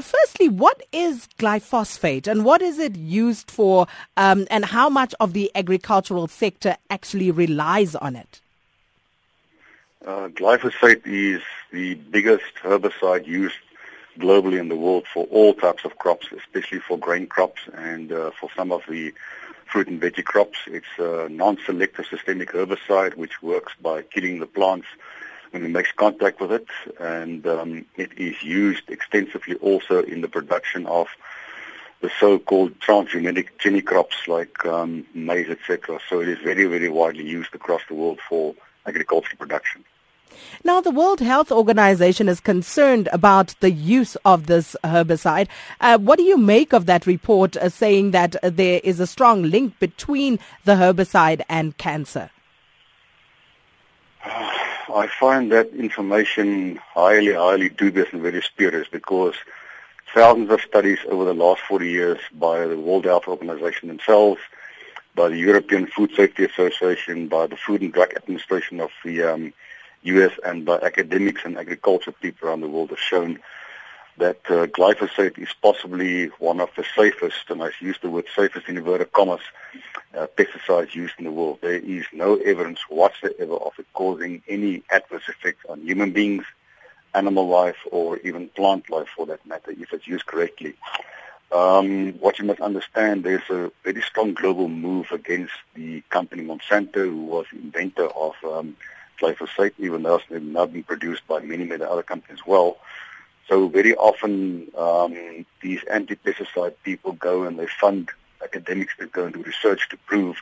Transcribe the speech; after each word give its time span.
Firstly, 0.00 0.48
what 0.48 0.82
is 0.92 1.28
glyphosate 1.38 2.26
and 2.26 2.44
what 2.44 2.62
is 2.62 2.78
it 2.78 2.96
used 2.96 3.50
for 3.50 3.86
um, 4.16 4.46
and 4.50 4.64
how 4.64 4.88
much 4.88 5.14
of 5.20 5.32
the 5.32 5.50
agricultural 5.54 6.28
sector 6.28 6.76
actually 6.90 7.30
relies 7.30 7.94
on 7.94 8.16
it? 8.16 8.40
Uh, 10.04 10.28
glyphosate 10.28 11.02
is 11.06 11.42
the 11.72 11.94
biggest 11.94 12.54
herbicide 12.62 13.26
used 13.26 13.56
globally 14.18 14.58
in 14.60 14.68
the 14.68 14.76
world 14.76 15.06
for 15.12 15.24
all 15.26 15.54
types 15.54 15.84
of 15.84 15.98
crops, 15.98 16.28
especially 16.36 16.78
for 16.78 16.98
grain 16.98 17.26
crops 17.26 17.62
and 17.72 18.12
uh, 18.12 18.30
for 18.38 18.50
some 18.54 18.70
of 18.70 18.82
the 18.88 19.12
fruit 19.66 19.88
and 19.88 20.00
veggie 20.00 20.24
crops. 20.24 20.58
It's 20.66 20.98
a 20.98 21.28
non-selective 21.30 22.06
systemic 22.06 22.52
herbicide 22.52 23.14
which 23.16 23.42
works 23.42 23.72
by 23.80 24.02
killing 24.02 24.40
the 24.40 24.46
plants 24.46 24.86
when 25.54 25.64
it 25.64 25.68
makes 25.68 25.92
contact 25.92 26.40
with 26.40 26.50
it, 26.50 26.66
and 26.98 27.46
um, 27.46 27.86
it 27.96 28.10
is 28.18 28.42
used 28.42 28.82
extensively 28.88 29.54
also 29.56 30.02
in 30.02 30.20
the 30.20 30.26
production 30.26 30.84
of 30.86 31.06
the 32.00 32.10
so-called 32.18 32.78
transgenic 32.80 33.46
genie 33.58 33.80
crops 33.80 34.26
like 34.26 34.66
um, 34.66 35.06
maize, 35.14 35.48
etc. 35.48 36.00
So 36.10 36.20
it 36.20 36.28
is 36.28 36.38
very, 36.38 36.64
very 36.64 36.88
widely 36.88 37.24
used 37.24 37.54
across 37.54 37.82
the 37.88 37.94
world 37.94 38.18
for 38.28 38.54
agricultural 38.84 39.38
production. 39.38 39.84
Now, 40.64 40.80
the 40.80 40.90
World 40.90 41.20
Health 41.20 41.52
Organization 41.52 42.28
is 42.28 42.40
concerned 42.40 43.08
about 43.12 43.54
the 43.60 43.70
use 43.70 44.16
of 44.24 44.46
this 44.46 44.74
herbicide. 44.82 45.46
Uh, 45.80 45.98
what 45.98 46.18
do 46.18 46.24
you 46.24 46.36
make 46.36 46.72
of 46.72 46.86
that 46.86 47.06
report 47.06 47.56
uh, 47.56 47.68
saying 47.68 48.10
that 48.10 48.34
uh, 48.42 48.50
there 48.50 48.80
is 48.82 48.98
a 48.98 49.06
strong 49.06 49.44
link 49.44 49.78
between 49.78 50.40
the 50.64 50.72
herbicide 50.72 51.42
and 51.48 51.78
cancer? 51.78 52.30
I 54.94 55.08
find 55.08 55.50
that 55.50 55.70
information 55.74 56.76
highly, 56.76 57.32
highly 57.32 57.68
dubious 57.68 58.12
and 58.12 58.22
very 58.22 58.40
spurious 58.40 58.86
because 58.86 59.34
thousands 60.14 60.52
of 60.52 60.60
studies 60.60 61.00
over 61.08 61.24
the 61.24 61.34
last 61.34 61.62
40 61.62 61.90
years 61.90 62.20
by 62.32 62.64
the 62.64 62.78
World 62.78 63.04
Health 63.04 63.26
Organization 63.26 63.88
themselves, 63.88 64.40
by 65.16 65.30
the 65.30 65.36
European 65.36 65.88
Food 65.88 66.12
Safety 66.14 66.44
Association, 66.44 67.26
by 67.26 67.48
the 67.48 67.56
Food 67.56 67.82
and 67.82 67.92
Drug 67.92 68.14
Administration 68.14 68.80
of 68.80 68.90
the 69.04 69.24
um, 69.24 69.52
US 70.04 70.30
and 70.44 70.64
by 70.64 70.78
academics 70.78 71.44
and 71.44 71.58
agriculture 71.58 72.12
people 72.12 72.48
around 72.48 72.60
the 72.60 72.68
world 72.68 72.90
have 72.90 73.00
shown 73.00 73.40
that 74.18 74.40
uh, 74.48 74.66
glyphosate 74.66 75.38
is 75.38 75.48
possibly 75.60 76.26
one 76.38 76.60
of 76.60 76.70
the 76.76 76.84
safest, 76.96 77.50
and 77.50 77.62
I 77.62 77.70
use 77.80 77.98
the 78.00 78.10
word 78.10 78.26
safest 78.34 78.68
in 78.68 78.76
inverted 78.76 79.12
commas, 79.12 79.40
uh, 80.16 80.26
pesticides 80.36 80.94
used 80.94 81.14
in 81.18 81.24
the 81.24 81.32
world. 81.32 81.58
There 81.60 81.74
is 81.74 82.04
no 82.12 82.36
evidence 82.36 82.80
whatsoever 82.88 83.54
of 83.54 83.72
it 83.78 83.86
causing 83.92 84.42
any 84.48 84.82
adverse 84.90 85.28
effects 85.28 85.64
on 85.68 85.80
human 85.82 86.12
beings, 86.12 86.44
animal 87.14 87.48
life, 87.48 87.76
or 87.90 88.18
even 88.18 88.48
plant 88.50 88.88
life 88.90 89.08
for 89.16 89.26
that 89.26 89.44
matter, 89.46 89.72
if 89.72 89.92
it's 89.92 90.06
used 90.06 90.26
correctly. 90.26 90.74
Um, 91.52 92.14
what 92.14 92.38
you 92.38 92.44
must 92.44 92.60
understand, 92.60 93.24
there's 93.24 93.48
a 93.50 93.70
very 93.84 94.02
strong 94.02 94.34
global 94.34 94.68
move 94.68 95.12
against 95.12 95.52
the 95.74 96.00
company 96.10 96.42
Monsanto, 96.42 97.04
who 97.04 97.24
was 97.24 97.46
inventor 97.52 98.08
of 98.08 98.34
um, 98.44 98.76
glyphosate, 99.20 99.72
even 99.78 100.02
though 100.02 100.20
it's 100.28 100.44
now 100.44 100.66
being 100.66 100.84
produced 100.84 101.26
by 101.28 101.40
many, 101.40 101.64
many 101.64 101.84
other 101.84 102.02
companies 102.02 102.40
as 102.40 102.46
well. 102.46 102.78
So 103.48 103.68
very 103.68 103.94
often 103.96 104.68
um, 104.76 105.44
these 105.60 105.80
anti-pesticide 105.90 106.74
people 106.82 107.12
go 107.12 107.44
and 107.44 107.58
they 107.58 107.66
fund 107.66 108.10
academics 108.42 108.94
that 108.98 109.12
go 109.12 109.24
and 109.24 109.34
do 109.34 109.42
research 109.42 109.88
to 109.90 109.96
prove 110.06 110.36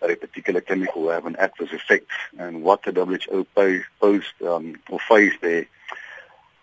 that 0.00 0.10
a 0.10 0.16
particular 0.16 0.60
chemical 0.60 1.02
will 1.02 1.10
have 1.10 1.26
an 1.26 1.36
adverse 1.36 1.72
effect. 1.72 2.10
And 2.38 2.62
what 2.62 2.82
the 2.82 2.92
WHO 2.92 3.46
posed 4.00 4.42
um, 4.46 4.76
or 4.90 4.98
phased 5.00 5.40
their 5.40 5.66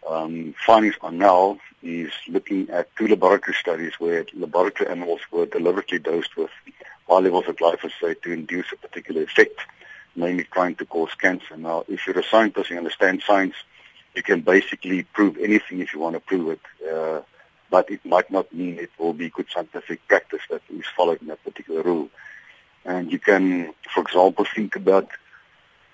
um, 0.07 0.53
findings 0.65 0.95
on 1.01 1.17
now 1.17 1.59
is 1.81 2.11
looking 2.27 2.69
at 2.69 2.95
two 2.95 3.07
laboratory 3.07 3.55
studies 3.59 3.93
where 3.99 4.25
laboratory 4.33 4.89
animals 4.89 5.21
were 5.31 5.47
deliberately 5.47 5.97
dosed 5.97 6.37
with 6.37 6.51
high 7.07 7.19
levels 7.19 7.47
of 7.47 7.55
glyphosate 7.55 8.21
to 8.21 8.31
induce 8.31 8.71
a 8.71 8.75
particular 8.75 9.23
effect 9.23 9.59
mainly 10.15 10.43
trying 10.51 10.75
to 10.75 10.85
cause 10.85 11.13
cancer. 11.15 11.57
Now, 11.57 11.85
if 11.87 12.05
you're 12.05 12.19
a 12.19 12.23
scientist, 12.23 12.69
you 12.69 12.77
understand 12.77 13.23
science, 13.25 13.55
you 14.15 14.23
can 14.23 14.41
basically 14.41 15.03
prove 15.03 15.37
anything 15.37 15.79
if 15.79 15.93
you 15.93 15.99
want 15.99 16.15
to 16.15 16.19
prove 16.19 16.57
it, 16.57 16.91
uh, 16.91 17.21
but 17.69 17.89
it 17.89 18.05
might 18.05 18.29
not 18.31 18.53
mean 18.53 18.77
it 18.79 18.91
will 18.99 19.13
be 19.13 19.29
good 19.29 19.47
scientific 19.53 20.05
practice 20.07 20.41
that 20.49 20.61
is 20.69 20.85
followed 20.95 21.21
in 21.21 21.27
that 21.27 21.43
particular 21.43 21.81
rule. 21.83 22.09
And 22.85 23.11
you 23.11 23.19
can, 23.19 23.73
for 23.93 24.01
example, 24.01 24.45
think 24.55 24.75
about 24.75 25.07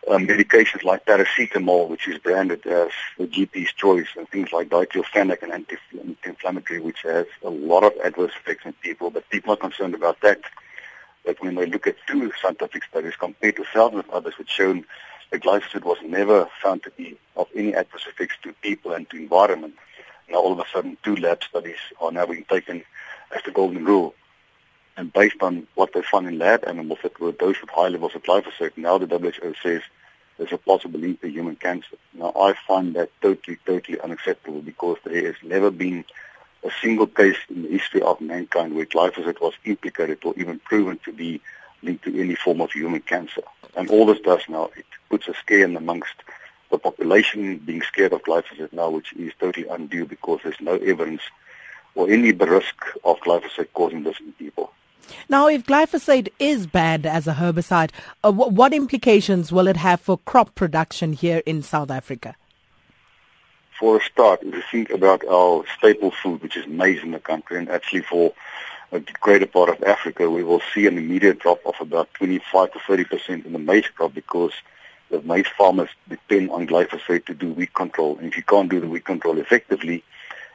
uh, 0.10 0.18
medications 0.18 0.84
like 0.84 1.06
paracetamol, 1.06 1.90
which 1.90 2.08
is 2.08 2.18
branded 2.20 2.66
as 2.66 2.92
the 3.18 3.28
GP's 3.28 3.74
choice, 3.74 4.08
and 4.18 4.28
things 4.30 4.52
like 4.54 4.70
diclofenac, 4.70 5.44
an 5.44 5.52
anti-inflammatory, 5.52 6.80
which 6.80 7.02
has 7.04 7.26
a 7.44 7.50
lot 7.50 7.84
of 7.84 7.94
adverse 8.04 8.32
effects 8.40 8.66
in 8.66 8.74
people, 8.74 9.10
but 9.12 9.30
people 9.30 9.54
are 9.54 9.58
concerned 9.58 9.96
about 9.96 10.20
that 10.22 10.42
But 11.26 11.42
when 11.42 11.56
they 11.56 11.66
look 11.66 11.88
at 11.88 11.98
two 12.08 12.32
scientific 12.42 12.84
studies 12.86 13.16
compared 13.20 13.58
to 13.58 13.66
thousands 13.74 14.06
of 14.06 14.10
others 14.12 14.38
which 14.38 14.50
shown 14.50 14.86
that 15.32 15.44
glyphosate 15.44 15.84
was 15.84 15.98
never 16.04 16.48
found 16.62 16.84
to 16.84 16.92
be 16.92 17.18
of 17.36 17.48
any 17.56 17.74
adverse 17.74 18.08
effects 18.08 18.36
to 18.44 18.54
people 18.62 18.94
and 18.94 19.10
to 19.10 19.18
environment. 19.18 19.76
Now 20.30 20.38
all 20.38 20.54
of 20.54 20.60
a 20.60 20.66
sudden 20.72 20.98
two 21.04 21.16
lab 21.16 21.44
studies 21.44 21.78
are 22.02 22.12
now 22.12 22.26
being 22.26 22.46
taken 22.46 22.84
as 23.36 23.44
the 23.44 23.52
golden 23.52 23.86
rule. 23.86 24.14
And 24.96 25.14
based 25.14 25.42
on 25.42 25.68
what 25.76 25.94
they 25.94 26.02
found 26.02 26.28
in 26.28 26.40
lab 26.40 26.64
animals 26.66 27.00
that 27.04 27.20
were 27.20 27.32
dosed 27.32 27.62
with 27.62 27.70
high 27.70 27.90
levels 27.90 28.16
of 28.16 28.24
glyphosate, 28.24 28.78
now 28.78 28.98
the 28.98 29.06
WHO 29.06 29.54
says 29.62 29.82
there's 30.38 30.52
a 30.52 30.58
possible 30.58 31.00
link 31.00 31.22
to 31.22 31.30
human 31.30 31.56
cancer. 31.56 31.98
Now 32.14 32.32
I 32.36 32.54
find 32.68 32.96
that 32.96 33.10
totally, 33.22 33.58
totally 33.66 34.00
unacceptable 34.00 34.62
because 34.62 34.98
there 35.04 35.26
has 35.26 35.36
never 35.44 35.70
been 35.70 36.04
a 36.64 36.72
single 36.82 37.08
case 37.08 37.38
in 37.50 37.64
the 37.64 37.70
history 37.70 38.02
of 38.02 38.20
mankind 38.20 38.76
where 38.76 38.86
glyphosate 38.86 39.40
was 39.40 39.54
implicated 39.66 40.20
or 40.24 40.34
even 40.38 40.60
proven 40.60 41.00
to 41.06 41.14
be 41.14 41.42
linked 41.82 42.04
to 42.06 42.20
any 42.20 42.36
form 42.36 42.62
of 42.62 42.72
human 42.72 43.02
cancer. 43.02 43.44
And 43.76 43.90
all 43.90 44.06
this 44.06 44.20
does 44.20 44.42
now, 44.48 44.70
it 44.76 44.86
puts 45.10 45.28
a 45.28 45.34
scare 45.34 45.66
in 45.66 45.76
amongst 45.76 46.14
the 46.72 46.78
population 46.78 47.58
being 47.58 47.82
scared 47.82 48.14
of 48.14 48.24
glyphosate 48.24 48.74
now, 48.74 48.90
which 48.90 49.14
is 49.14 49.32
totally 49.40 49.68
undue 49.68 50.06
because 50.06 50.40
there's 50.44 50.60
no 50.60 50.76
evidence 50.76 51.22
or 51.96 52.10
any 52.10 52.32
risk 52.32 52.76
of 53.04 53.18
glyphosate 53.20 53.68
causing 53.74 54.04
this 54.04 54.20
in 54.20 54.34
people. 54.34 54.72
Now, 55.30 55.48
if 55.48 55.66
glyphosate 55.66 56.30
is 56.38 56.68
banned 56.68 57.06
as 57.06 57.28
a 57.28 57.34
herbicide, 57.34 57.92
uh, 58.24 58.32
what 58.32 58.74
implications 58.74 59.52
will 59.52 59.68
it 59.68 59.78
have 59.78 60.02
for 60.02 60.18
crop 60.18 60.54
production 60.54 61.14
here 61.14 61.42
in 61.46 61.64
South 61.64 61.90
Africa? 61.90 62.36
for 63.78 63.98
a 63.98 64.02
start, 64.04 64.42
if 64.42 64.54
you 64.56 64.64
think 64.72 64.90
about 64.90 65.26
our 65.28 65.64
staple 65.78 66.12
food, 66.12 66.42
which 66.42 66.58
is 66.58 66.66
maize 66.68 67.04
in 67.04 67.12
the 67.12 67.20
country, 67.20 67.58
and 67.58 67.70
actually 67.70 68.02
for 68.02 68.34
a 68.92 69.00
greater 69.00 69.46
part 69.46 69.70
of 69.70 69.84
Africa, 69.84 70.30
we 70.30 70.44
will 70.44 70.62
see 70.74 70.88
an 70.88 70.98
immediate 70.98 71.40
drop 71.40 71.60
of 71.66 71.76
about 71.80 72.14
25 72.14 72.72
to 72.74 72.80
30 72.80 73.04
percent 73.06 73.46
in 73.46 73.54
the 73.54 73.60
maize 73.60 73.88
crop 73.88 74.14
because 74.14 74.54
the 75.10 75.22
maize 75.22 75.48
farmers 75.58 75.90
depend 76.10 76.52
on 76.52 76.68
glyphosate 76.68 77.26
to 77.26 77.34
do 77.34 77.52
weed 77.54 77.74
control. 77.74 78.18
And 78.18 78.28
if 78.28 78.38
you 78.38 78.44
can't 78.44 78.70
do 78.70 78.80
the 78.80 78.88
weed 78.88 79.06
control 79.06 79.38
effectively, 79.38 80.04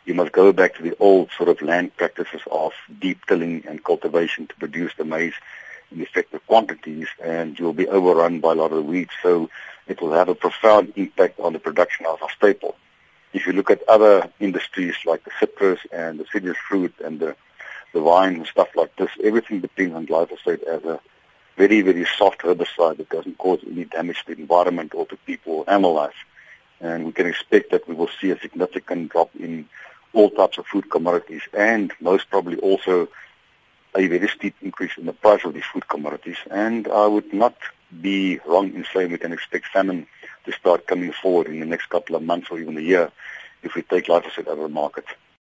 you 0.04 0.14
must 0.14 0.32
go 0.32 0.52
back 0.52 0.74
to 0.76 0.82
the 0.82 0.96
old 0.98 1.30
sort 1.36 1.48
of 1.48 1.62
land 1.62 1.96
practices 1.96 2.40
of 2.50 2.72
deep 3.00 3.24
tilling 3.26 3.64
and 3.66 3.84
cultivation 3.84 4.46
to 4.46 4.54
produce 4.56 4.92
the 4.96 5.04
maize 5.04 5.34
in 5.90 6.00
effective 6.00 6.44
quantities, 6.46 7.08
and 7.22 7.58
you'll 7.58 7.72
be 7.72 7.88
overrun 7.88 8.40
by 8.40 8.52
a 8.52 8.54
lot 8.54 8.72
of 8.72 8.78
the 8.78 8.82
weeds. 8.82 9.12
So 9.22 9.50
it 9.86 10.00
will 10.00 10.12
have 10.12 10.28
a 10.28 10.34
profound 10.34 10.92
impact 10.96 11.38
on 11.38 11.52
the 11.52 11.58
production 11.58 12.06
of 12.06 12.22
our 12.22 12.30
staple 12.30 12.76
if 13.32 13.46
you 13.46 13.52
look 13.52 13.70
at 13.70 13.82
other 13.88 14.28
industries 14.40 14.94
like 15.06 15.24
the 15.24 15.30
citrus 15.40 15.80
and 15.90 16.18
the 16.18 16.26
citrus 16.32 16.56
fruit 16.68 16.94
and 17.04 17.20
the, 17.20 17.34
the 17.92 18.02
wine 18.02 18.36
and 18.36 18.46
stuff 18.46 18.68
like 18.74 18.94
this, 18.96 19.10
everything 19.22 19.60
depends 19.60 19.94
on 19.94 20.06
glyphosate 20.06 20.62
as 20.64 20.82
a 20.84 21.00
very, 21.56 21.82
very 21.82 22.06
soft 22.18 22.40
herbicide 22.40 22.96
that 22.96 23.10
doesn't 23.10 23.38
cause 23.38 23.60
any 23.66 23.84
damage 23.84 24.24
to 24.24 24.34
the 24.34 24.40
environment 24.40 24.94
or 24.94 25.06
to 25.06 25.16
people 25.18 25.52
or 25.54 25.70
animal 25.70 25.94
life. 25.94 26.14
And 26.80 27.04
we 27.04 27.12
can 27.12 27.26
expect 27.26 27.70
that 27.70 27.86
we 27.86 27.94
will 27.94 28.10
see 28.20 28.30
a 28.30 28.38
significant 28.40 29.12
drop 29.12 29.30
in 29.38 29.68
all 30.12 30.30
types 30.30 30.58
of 30.58 30.66
food 30.66 30.90
commodities 30.90 31.42
and 31.52 31.92
most 32.00 32.28
probably 32.30 32.58
also 32.58 33.08
a 33.94 34.06
very 34.06 34.28
steep 34.28 34.54
increase 34.62 34.92
in 34.96 35.06
the 35.06 35.12
price 35.12 35.44
of 35.44 35.54
these 35.54 35.64
food 35.72 35.86
commodities. 35.88 36.38
And 36.50 36.88
I 36.88 37.06
would 37.06 37.32
not 37.32 37.56
be 38.00 38.40
wrong 38.46 38.74
in 38.74 38.86
saying 38.92 39.12
we 39.12 39.18
can 39.18 39.32
expect 39.32 39.66
famine 39.66 40.06
to 40.44 40.52
start 40.52 40.86
coming 40.86 41.12
forward 41.12 41.46
in 41.46 41.60
the 41.60 41.66
next 41.66 41.88
couple 41.90 42.16
of 42.16 42.22
months 42.22 42.48
or 42.50 42.58
even 42.58 42.76
a 42.76 42.80
year 42.80 43.12
if 43.62 43.74
we 43.74 43.82
take 43.82 44.06
glyphosate 44.06 44.48
out 44.48 44.58
of 44.58 44.58
the 44.58 44.68
market. 44.68 45.04